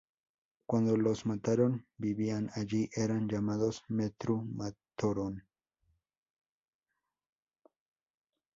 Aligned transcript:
Cuando 0.65 0.97
los 0.97 1.27
"Matoran" 1.27 1.85
vivían 1.99 2.49
allí, 2.55 2.89
eran 2.95 3.27
llamados 3.29 3.83
"Metru-matoran". 3.89 5.45